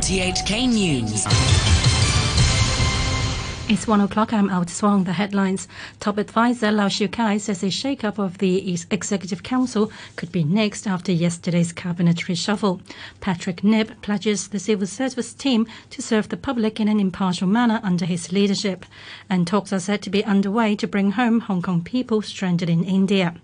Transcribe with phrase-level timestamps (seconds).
[0.00, 1.26] RTHK News.
[3.68, 4.32] It's one o'clock.
[4.32, 5.68] I'm out swung the headlines.
[6.00, 11.12] Top advisor Lau Shiu-kai says a shake-up of the Executive Council could be next after
[11.12, 12.80] yesterday's cabinet reshuffle.
[13.20, 17.78] Patrick Nip pledges the civil service team to serve the public in an impartial manner
[17.82, 18.86] under his leadership.
[19.28, 22.84] And talks are said to be underway to bring home Hong Kong people stranded in
[22.84, 23.34] India.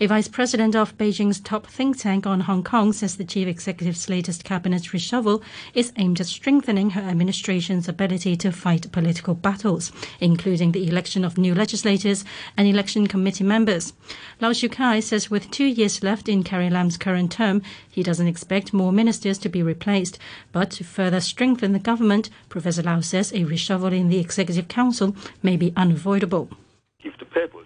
[0.00, 4.08] A vice president of Beijing's top think tank on Hong Kong says the chief executive's
[4.08, 5.42] latest cabinet reshuffle
[5.74, 9.90] is aimed at strengthening her administration's ability to fight political battles,
[10.20, 12.24] including the election of new legislators
[12.56, 13.92] and election committee members.
[14.40, 18.72] Lau Shiu-kai says with two years left in Carrie Lam's current term, he doesn't expect
[18.72, 20.16] more ministers to be replaced.
[20.52, 25.16] But to further strengthen the government, Professor Lau says a reshuffle in the Executive Council
[25.42, 26.50] may be unavoidable
[27.04, 27.57] if the the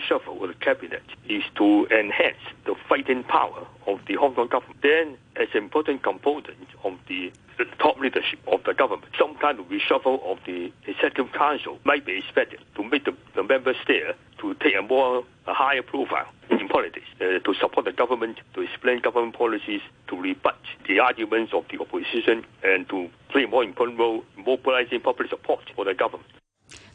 [0.00, 4.80] reshuffle of the cabinet is to enhance the fighting power of the Hong Kong government,
[4.82, 7.32] then as an important component of the,
[7.78, 12.16] top leadership of the government, some kind of reshuffle of the executive council might be
[12.16, 16.68] expected to make the, the members there to take a more a higher profile in
[16.68, 21.64] politics, uh, to support the government, to explain government policies, to rebut the arguments of
[21.70, 25.92] the opposition, and to play a more important role in mobilizing public support for the
[25.92, 26.39] government.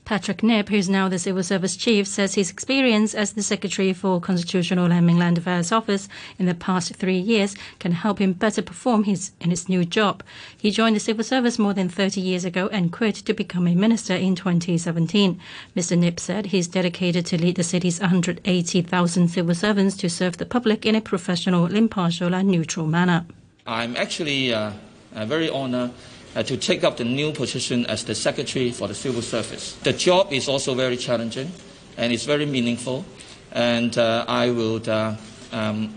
[0.05, 4.21] Patrick Nip, who's now the Civil Service Chief, says his experience as the Secretary for
[4.21, 9.05] Constitutional and Mainland Affairs Office in the past three years can help him better perform
[9.05, 10.21] his, in his new job.
[10.55, 13.73] He joined the Civil Service more than 30 years ago and quit to become a
[13.73, 15.39] minister in 2017.
[15.75, 15.97] Mr.
[15.97, 20.85] Nip said he's dedicated to lead the city's 180,000 civil servants to serve the public
[20.85, 23.25] in a professional, impartial, and neutral manner.
[23.65, 24.73] I'm actually uh,
[25.15, 25.91] uh, very honored
[26.35, 29.73] uh, to take up the new position as the Secretary for the Civil Service.
[29.83, 31.51] The job is also very challenging
[31.97, 33.05] and it's very meaningful,
[33.51, 35.15] and uh, I will uh,
[35.53, 35.95] um,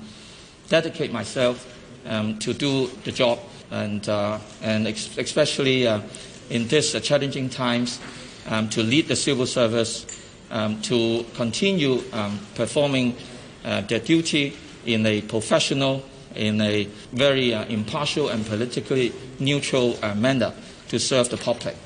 [0.69, 1.67] dedicate myself
[2.07, 6.01] um, to do the job, and, uh, and ex- especially uh,
[6.51, 8.01] in these challenging times,
[8.47, 10.07] um, to lead the civil service,
[10.51, 13.17] um, to continue um, performing
[13.65, 14.57] their duty
[14.87, 16.03] in a professional
[16.39, 20.55] in a very uh, impartial and politically neutral uh, manner
[20.89, 21.77] to serve the public.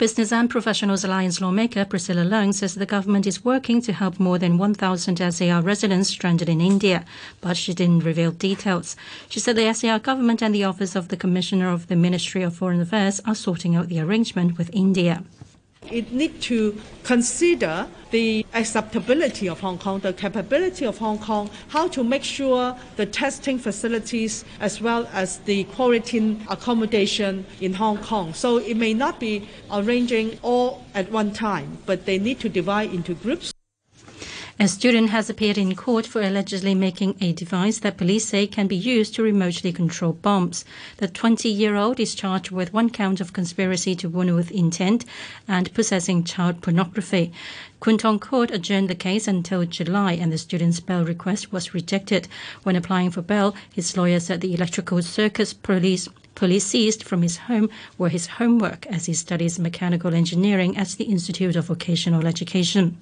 [0.00, 4.38] Business and Professionals Alliance lawmaker Priscilla Leung says the government is working to help more
[4.38, 7.04] than 1,000 SAR residents stranded in India,
[7.42, 8.96] but she didn't reveal details.
[9.28, 12.56] She said the SAR government and the Office of the Commissioner of the Ministry of
[12.56, 15.22] Foreign Affairs are sorting out the arrangement with India.
[15.90, 21.88] It needs to consider the acceptability of Hong Kong, the capability of Hong Kong, how
[21.88, 28.34] to make sure the testing facilities as well as the quarantine accommodation in Hong Kong.
[28.34, 32.92] So it may not be arranging all at one time, but they need to divide
[32.92, 33.52] into groups.
[34.62, 38.66] A student has appeared in court for allegedly making a device that police say can
[38.66, 40.66] be used to remotely control bombs.
[40.98, 45.06] The 20 year old is charged with one count of conspiracy to wound with intent
[45.48, 47.32] and possessing child pornography.
[47.80, 52.28] Kwun Tong Court adjourned the case until July, and the student's bail request was rejected.
[52.62, 57.36] When applying for bail, his lawyer said the electrical circuits police police seized from his
[57.36, 57.68] home
[57.98, 62.96] were his homework as he studies mechanical engineering at the Institute of Vocational Education.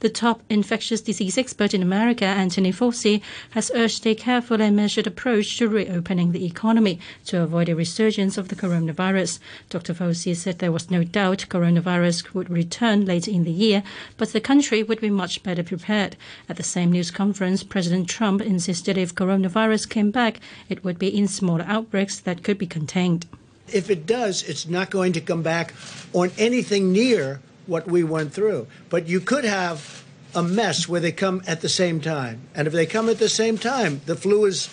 [0.00, 5.06] The top infectious disease expert in America, Anthony Fauci, has urged a careful and measured
[5.06, 9.38] approach to reopening the economy to avoid a resurgence of the coronavirus.
[9.70, 9.94] Dr.
[9.94, 13.84] Fauci said there was no doubt coronavirus would return later in the year,
[14.16, 16.16] but the country would be much better prepared.
[16.48, 21.16] At the same news conference, President Trump insisted if coronavirus came back, it would be
[21.16, 23.26] in smaller outbreaks that could be contained.
[23.72, 25.74] If it does, it's not going to come back
[26.12, 28.68] on anything near what we went through.
[28.88, 32.42] But you could have a mess where they come at the same time.
[32.54, 34.68] And if they come at the same time, the flu is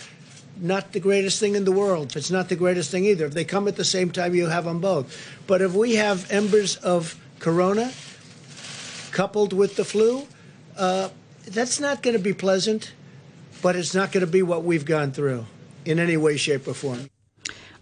[0.62, 2.16] not the greatest thing in the world.
[2.16, 3.26] It's not the greatest thing either.
[3.26, 5.08] If they come at the same time, you have them both.
[5.48, 7.92] But if we have embers of corona
[9.12, 10.28] coupled with the flu,
[10.78, 11.10] uh,
[11.48, 12.94] that's not going to be pleasant,
[13.64, 15.46] but it's not going to be what we've gone through
[15.86, 17.10] in any way, shape, or form.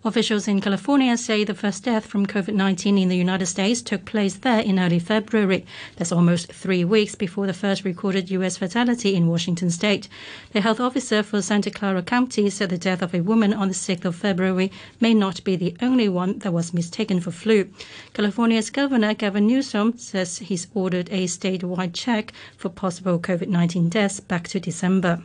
[0.07, 4.05] Officials in California say the first death from COVID 19 in the United States took
[4.05, 5.65] place there in early February.
[5.97, 8.55] That's almost three weeks before the first recorded U.S.
[8.55, 10.07] fatality in Washington state.
[10.53, 13.73] The health officer for Santa Clara County said the death of a woman on the
[13.73, 14.71] 6th of February
[15.01, 17.69] may not be the only one that was mistaken for flu.
[18.13, 24.21] California's Governor Gavin Newsom says he's ordered a statewide check for possible COVID 19 deaths
[24.21, 25.21] back to December.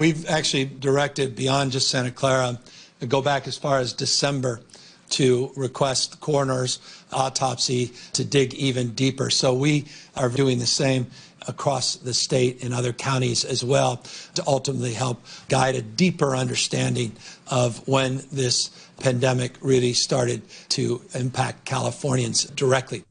[0.00, 2.58] We've actually directed beyond just Santa Clara
[3.06, 4.60] go back as far as December
[5.10, 6.78] to request the coroner's
[7.12, 9.30] autopsy to dig even deeper.
[9.30, 9.86] So we
[10.16, 11.06] are doing the same
[11.46, 14.02] across the state and other counties as well
[14.34, 17.12] to ultimately help guide a deeper understanding
[17.48, 23.04] of when this pandemic really started to impact Californians directly.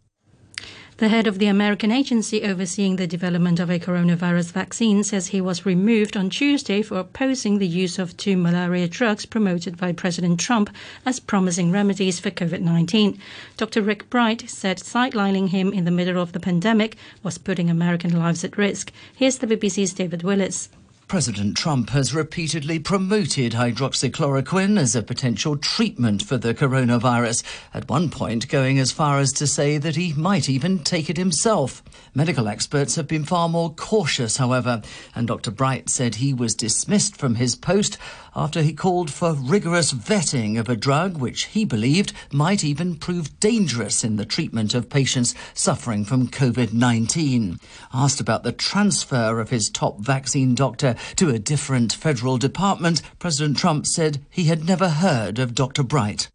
[0.98, 5.42] The head of the American agency overseeing the development of a coronavirus vaccine says he
[5.42, 10.40] was removed on Tuesday for opposing the use of two malaria drugs promoted by President
[10.40, 10.70] Trump
[11.04, 13.18] as promising remedies for COVID 19.
[13.58, 13.82] Dr.
[13.82, 18.44] Rick Bright said sidelining him in the middle of the pandemic was putting American lives
[18.44, 18.92] at risk.
[19.16, 20.70] Here's the BBC's David Willis.
[21.08, 28.10] President Trump has repeatedly promoted hydroxychloroquine as a potential treatment for the coronavirus, at one
[28.10, 31.84] point going as far as to say that he might even take it himself.
[32.16, 34.82] Medical experts have been far more cautious, however,
[35.14, 35.52] and Dr.
[35.52, 37.98] Bright said he was dismissed from his post
[38.36, 43.40] after he called for rigorous vetting of a drug which he believed might even prove
[43.40, 47.60] dangerous in the treatment of patients suffering from COVID 19.
[47.94, 53.58] Asked about the transfer of his top vaccine doctor to a different federal department, President
[53.58, 55.84] Trump said he had never heard of Dr.
[55.84, 56.30] Bright.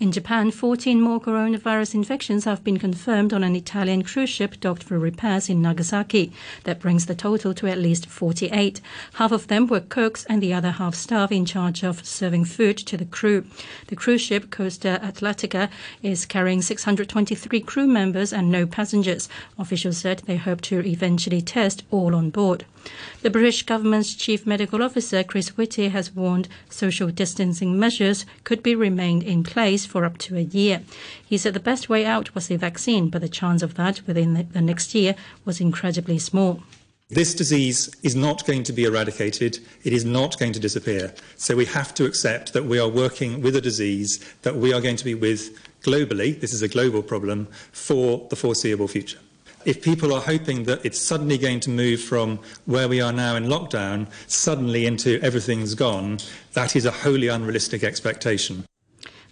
[0.00, 4.82] In Japan, 14 more coronavirus infections have been confirmed on an Italian cruise ship docked
[4.82, 6.32] for repairs in Nagasaki.
[6.64, 8.80] That brings the total to at least 48.
[9.16, 12.78] Half of them were cooks and the other half staff in charge of serving food
[12.78, 13.44] to the crew.
[13.88, 15.68] The cruise ship Costa Atlantica
[16.02, 19.28] is carrying 623 crew members and no passengers.
[19.58, 22.64] Officials said they hope to eventually test all on board.
[23.20, 28.74] The British government's chief medical officer, Chris Whitty, has warned social distancing measures could be
[28.74, 30.82] remained in place for up to a year.
[31.26, 34.34] He said the best way out was the vaccine, but the chance of that within
[34.34, 35.14] the, the next year
[35.44, 36.62] was incredibly small.
[37.12, 39.58] This disease is not going to be eradicated.
[39.82, 41.12] It is not going to disappear.
[41.36, 44.80] So we have to accept that we are working with a disease that we are
[44.80, 46.40] going to be with globally.
[46.40, 49.18] This is a global problem for the foreseeable future.
[49.64, 53.34] If people are hoping that it's suddenly going to move from where we are now
[53.34, 56.18] in lockdown suddenly into everything's gone,
[56.54, 58.64] that is a wholly unrealistic expectation.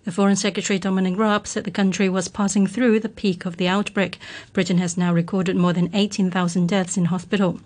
[0.09, 3.69] The Foreign Secretary Dominic Raab said the country was passing through the peak of the
[3.69, 4.19] outbreak.
[4.55, 7.61] Britain has now recorded more than 18,000 deaths in hospital.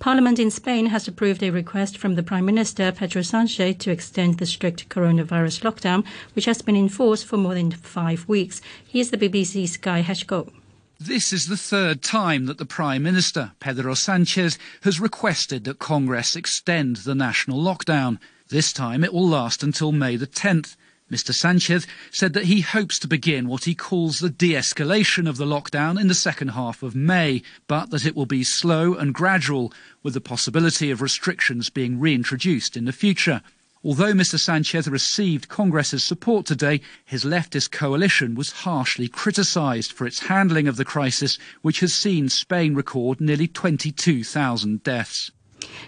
[0.00, 4.38] Parliament in Spain has approved a request from the Prime Minister Pedro Sanchez to extend
[4.38, 8.60] the strict coronavirus lockdown, which has been in force for more than five weeks.
[8.84, 10.50] Here's the BBC's Guy Hedgecoe.
[10.98, 16.34] This is the third time that the Prime Minister, Pedro Sanchez, has requested that Congress
[16.34, 18.18] extend the national lockdown.
[18.48, 20.74] This time it will last until May the 10th.
[21.10, 21.34] Mr.
[21.34, 25.44] Sanchez said that he hopes to begin what he calls the de escalation of the
[25.44, 29.70] lockdown in the second half of May, but that it will be slow and gradual,
[30.02, 33.42] with the possibility of restrictions being reintroduced in the future.
[33.84, 34.40] Although Mr.
[34.40, 40.76] Sanchez received Congress's support today, his leftist coalition was harshly criticised for its handling of
[40.76, 45.30] the crisis, which has seen Spain record nearly 22,000 deaths.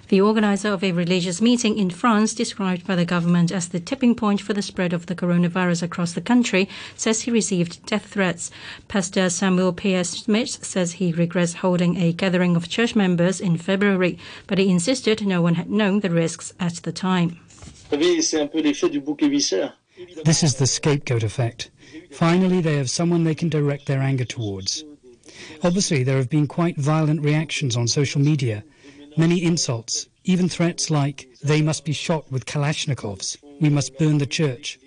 [0.08, 4.14] The organizer of a religious meeting in France, described by the government as the tipping
[4.14, 8.50] point for the spread of the coronavirus across the country, says he received death threats.
[8.88, 14.58] Pastor Samuel Peterschmitt says he regrets holding a gathering of church members in February, but
[14.58, 17.40] he insisted no one had known the risks at the time.
[17.90, 18.32] This
[20.42, 21.70] is the scapegoat effect.
[22.10, 24.84] Finally, they have someone they can direct their anger towards.
[25.62, 28.62] Obviously, there have been quite violent reactions on social media
[29.16, 34.26] many insults, even threats like, they must be shot with Kalashnikovs, we must burn the
[34.26, 34.78] church.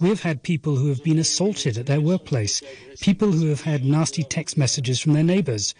[0.00, 2.62] We have had people who have been assaulted at their workplace,
[3.00, 5.74] people who have had nasty text messages from their neighbors,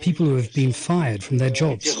[0.00, 1.96] people who have been fired from their jobs.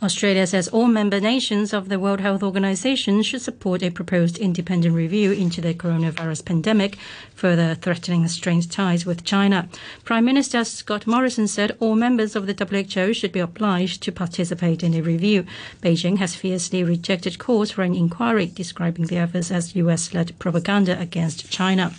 [0.00, 4.94] Australia says all member nations of the World Health Organization should support a proposed independent
[4.94, 6.96] review into the coronavirus pandemic,
[7.34, 9.68] further threatening strained ties with China.
[10.04, 14.84] Prime Minister Scott Morrison said all members of the WHO should be obliged to participate
[14.84, 15.44] in a review.
[15.82, 20.96] Beijing has fiercely rejected calls for an inquiry, describing the efforts as US led propaganda
[21.00, 21.92] against China.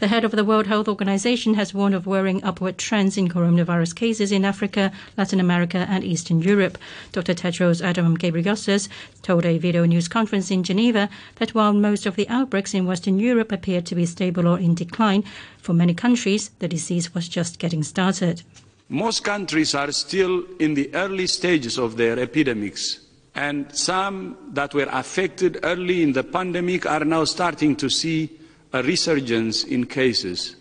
[0.00, 3.94] The head of the World Health Organization has warned of worrying upward trends in coronavirus
[3.94, 6.78] cases in Africa, Latin America, and Eastern Europe.
[7.12, 7.34] Dr.
[7.34, 8.88] Tedros Adhanom Ghebreyesus
[9.20, 13.18] told a video news conference in Geneva that while most of the outbreaks in Western
[13.18, 15.22] Europe appeared to be stable or in decline,
[15.58, 18.42] for many countries the disease was just getting started.
[18.88, 23.00] Most countries are still in the early stages of their epidemics
[23.34, 28.39] and some that were affected early in the pandemic are now starting to see
[28.72, 30.56] a resurgence in cases.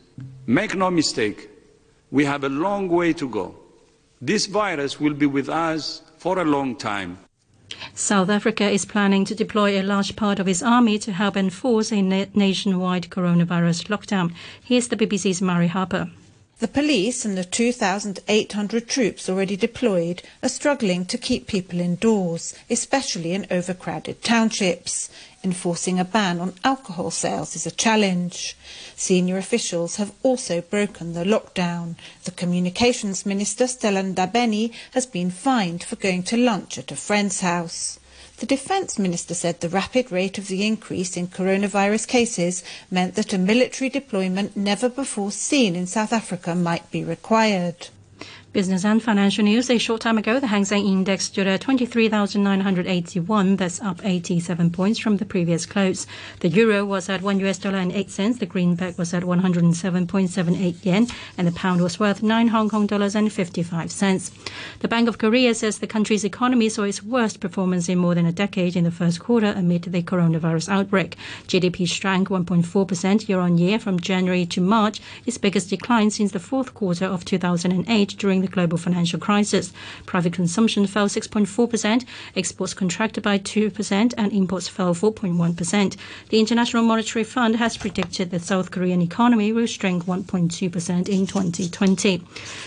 [0.48, 1.50] Make no mistake,
[2.12, 3.56] we have a long way to go.
[4.22, 7.20] This virus will be with us for a long time.
[7.94, 11.92] South Africa is planning to deploy a large part of its army to help enforce
[11.92, 14.34] a na- nationwide coronavirus lockdown.
[14.64, 16.10] Here's the BBC's Mary Harper.
[16.60, 23.32] The police and the 2,800 troops already deployed are struggling to keep people indoors, especially
[23.32, 25.10] in overcrowded townships.
[25.42, 28.58] Enforcing a ban on alcohol sales is a challenge.
[28.98, 31.96] Senior officials have also broken the lockdown.
[32.26, 37.40] The Communications Minister, Stella Ndabeni, has been fined for going to lunch at a friend's
[37.40, 38.00] house.
[38.40, 43.34] The Defence Minister said the rapid rate of the increase in coronavirus cases meant that
[43.34, 47.90] a military deployment never before seen in South Africa might be required.
[48.52, 49.70] Business and financial news.
[49.70, 53.58] A short time ago, the Hang Seng Index stood at 23,981.
[53.58, 56.08] That's up 87 points from the previous close.
[56.40, 58.40] The euro was at 1 US dollar and 8 cents.
[58.40, 61.06] The greenback was at 107.78 yen.
[61.38, 64.32] And the pound was worth 9 Hong Kong dollars and 55 cents.
[64.80, 68.26] The Bank of Korea says the country's economy saw its worst performance in more than
[68.26, 71.18] a decade in the first quarter amid the coronavirus outbreak.
[71.48, 76.40] GDP shrank 1.4% year on year from January to March, its biggest decline since the
[76.40, 79.74] fourth quarter of 2008 during the global financial crisis.
[80.06, 82.06] Private consumption fell 6.4%,
[82.36, 85.98] exports contracted by 2%, and imports fell 4.1%.
[86.30, 92.24] The International Monetary Fund has predicted the South Korean economy will shrink 1.2% in 2020.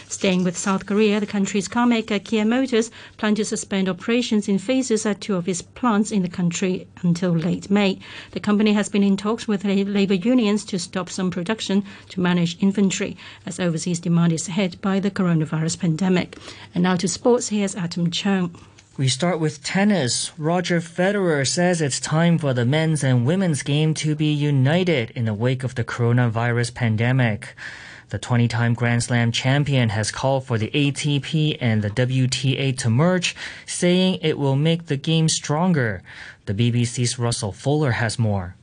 [0.09, 5.07] Staying with South Korea, the country's carmaker Kia Motors planned to suspend operations in phases
[5.07, 7.99] at two of its plants in the country until late May.
[8.33, 12.59] The company has been in talks with labor unions to stop some production to manage
[12.61, 16.39] inventory as overseas demand is hit by the coronavirus pandemic.
[16.75, 18.55] And now to sports, here's Adam Chung.
[18.99, 20.33] We start with tennis.
[20.39, 25.25] Roger Federer says it's time for the men's and women's game to be united in
[25.25, 27.55] the wake of the coronavirus pandemic.
[28.11, 32.91] The 20 time Grand Slam champion has called for the ATP and the WTA to
[32.91, 36.03] merge, saying it will make the game stronger.
[36.45, 38.57] The BBC's Russell Fuller has more.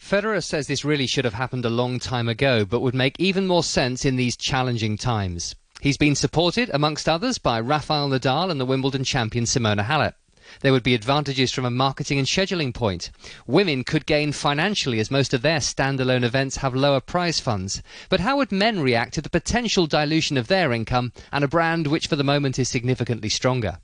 [0.00, 3.46] Federer says this really should have happened a long time ago, but would make even
[3.46, 5.54] more sense in these challenging times.
[5.80, 10.14] He's been supported, amongst others, by Rafael Nadal and the Wimbledon champion Simona Halep.
[10.60, 13.10] There would be advantages from a marketing and scheduling point.
[13.46, 17.82] Women could gain financially as most of their standalone events have lower prize funds.
[18.08, 21.88] But how would men react to the potential dilution of their income and a brand
[21.88, 23.80] which for the moment is significantly stronger?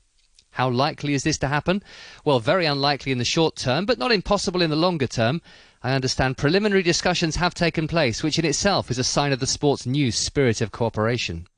[0.52, 1.82] How likely is this to happen?
[2.24, 5.42] Well, very unlikely in the short term, but not impossible in the longer term.
[5.82, 9.46] I understand preliminary discussions have taken place, which in itself is a sign of the
[9.46, 11.48] sport's new spirit of cooperation.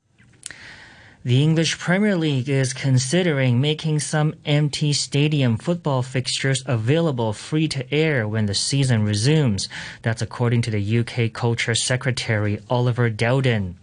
[1.25, 7.91] The English Premier League is considering making some empty stadium football fixtures available free to
[7.91, 9.67] air when the season resumes.
[10.03, 13.79] That's according to the UK Culture Secretary Oliver Dowden.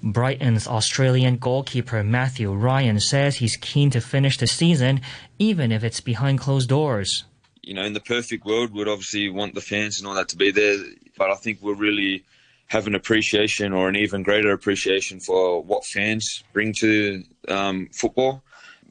[0.00, 5.00] Brighton's Australian goalkeeper Matthew Ryan says he's keen to finish the season
[5.40, 7.24] even if it's behind closed doors.
[7.62, 10.36] You know, in the perfect world, we'd obviously want the fans and all that to
[10.36, 10.76] be there,
[11.18, 12.22] but I think we're really
[12.68, 18.42] have an appreciation or an even greater appreciation for what fans bring to um, football.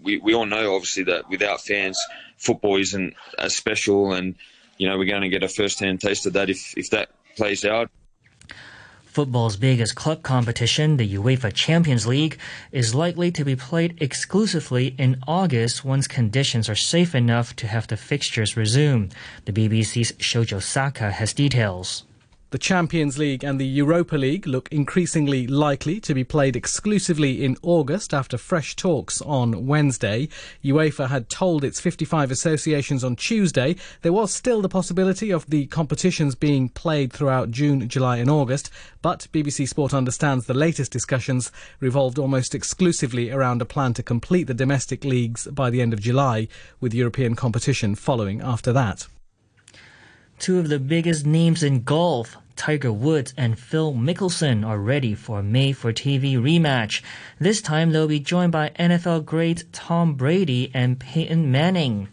[0.02, 1.98] We, we all know, obviously, that without fans,
[2.38, 4.36] football isn't as special, and
[4.78, 7.66] you know we're going to get a first-hand taste of that if if that plays
[7.66, 7.90] out.
[9.06, 12.38] Football's biggest club competition, the UEFA Champions League,
[12.74, 17.88] is likely to be played exclusively in August once conditions are safe enough to have
[17.88, 19.08] the fixtures resume.
[19.46, 22.04] The BBC's Shojo Saka has details.
[22.52, 27.58] The Champions League and the Europa League look increasingly likely to be played exclusively in
[27.64, 30.30] August after fresh talks on Wednesday.
[30.64, 35.66] UEFA had told its 55 associations on Tuesday there was still the possibility of the
[35.66, 38.70] competitions being played throughout June, July, and August,
[39.02, 44.44] but BBC Sport understands the latest discussions revolved almost exclusively around a plan to complete
[44.44, 46.48] the domestic leagues by the end of July,
[46.80, 49.08] with European competition following after that.
[50.40, 55.40] Two of the biggest names in golf, Tiger Woods and Phil Mickelson are ready for
[55.40, 57.02] a Made for TV rematch.
[57.40, 62.10] This time they'll be joined by NFL greats Tom Brady and Peyton Manning.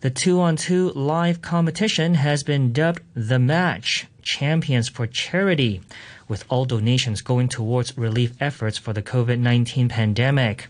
[0.00, 5.80] The two on two live competition has been dubbed The Match Champions for Charity,
[6.28, 10.68] with all donations going towards relief efforts for the COVID 19 pandemic.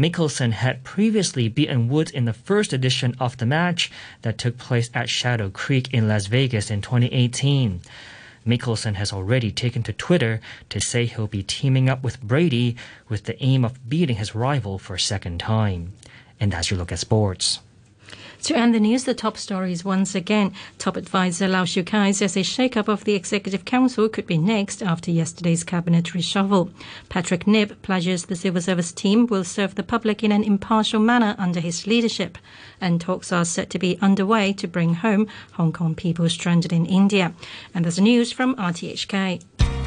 [0.00, 3.90] Mickelson had previously beaten Woods in the first edition of the match
[4.22, 7.82] that took place at Shadow Creek in Las Vegas in 2018.
[8.46, 10.40] Mickelson has already taken to Twitter
[10.70, 12.76] to say he'll be teaming up with Brady
[13.10, 15.92] with the aim of beating his rival for a second time.
[16.40, 17.60] And that's your look at sports.
[18.44, 20.52] To end the news, the top stories once again.
[20.78, 25.10] Top advisor Lau Shiu-kai says a shake-up of the Executive Council could be next after
[25.10, 26.72] yesterday's cabinet reshuffle.
[27.08, 31.34] Patrick Nip pledges the civil service team will serve the public in an impartial manner
[31.38, 32.38] under his leadership.
[32.80, 36.86] And talks are set to be underway to bring home Hong Kong people stranded in
[36.86, 37.34] India.
[37.74, 39.79] And there's news from RTHK.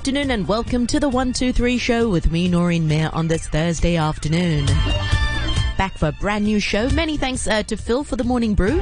[0.00, 4.64] Afternoon and welcome to the 123 show with me, Noreen Mayer, on this Thursday afternoon.
[5.76, 6.88] Back for a brand new show.
[6.88, 8.80] Many thanks uh, to Phil for the morning brew.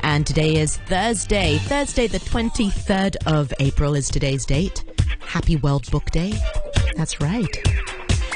[0.00, 1.58] And today is Thursday.
[1.58, 4.82] Thursday, the 23rd of April is today's date.
[5.20, 6.34] Happy World Book Day.
[6.96, 7.69] That's right.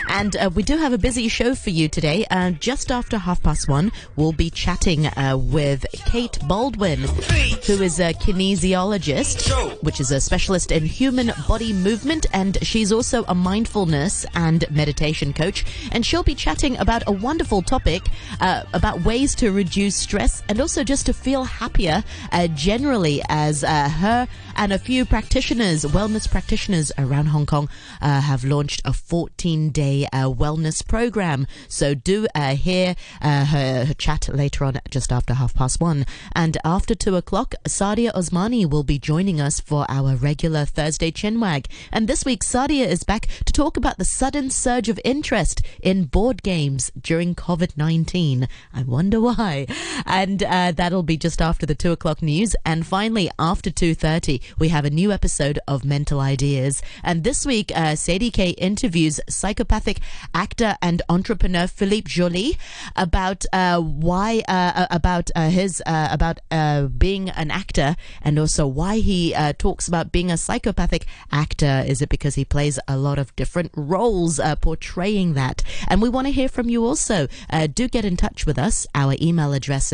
[0.08, 2.26] And uh, we do have a busy show for you today.
[2.30, 7.98] Uh, just after half past one, we'll be chatting uh, with Kate Baldwin, who is
[8.00, 14.26] a kinesiologist, which is a specialist in human body movement, and she's also a mindfulness
[14.34, 15.64] and meditation coach.
[15.92, 18.02] And she'll be chatting about a wonderful topic
[18.40, 23.64] uh, about ways to reduce stress and also just to feel happier uh, generally as
[23.64, 27.68] uh, her and a few practitioners, wellness practitioners around Hong Kong,
[28.00, 31.46] have launched a 14 day uh, wellness program.
[31.68, 36.07] So do uh, hear uh, her, her chat later on, just after half past one.
[36.35, 41.66] And after two o'clock, Sadia Osmani will be joining us for our regular Thursday chinwag.
[41.92, 46.04] And this week, Sadia is back to talk about the sudden surge of interest in
[46.04, 48.48] board games during COVID 19.
[48.72, 49.66] I wonder why.
[50.07, 52.57] And uh, that'll be just after the two o'clock news.
[52.64, 56.83] And finally, after 2.30, we have a new episode of Mental Ideas.
[57.02, 59.20] And this week, uh, Sadie K interviews
[59.85, 60.01] psychopathic
[60.35, 62.57] actor and entrepreneur Philippe Joly
[62.97, 68.66] about uh, why, uh, about uh, his, uh, about uh, being an actor and also
[68.66, 71.85] why he uh, talks about being a psychopathic actor.
[71.87, 75.62] Is it because he plays a lot of different roles uh, portraying that?
[75.88, 77.29] And we want to hear from you also.
[77.51, 78.87] Uh, do get in touch with us.
[78.94, 79.92] Our email address